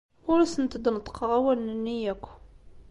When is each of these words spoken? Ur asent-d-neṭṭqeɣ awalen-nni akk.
Ur 0.31 0.39
asent-d-neṭṭqeɣ 0.45 1.29
awalen-nni 1.37 1.97
akk. 2.13 2.25